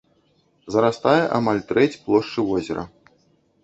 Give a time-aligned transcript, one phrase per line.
[0.75, 2.83] Зарастае амаль трэць плошчы возера.